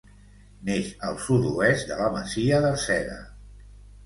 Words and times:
Neix 0.69 0.87
al 1.09 1.19
sud-oest 1.25 1.93
de 1.93 1.99
la 2.01 2.09
masia 2.17 2.63
d'Arceda. 2.65 3.21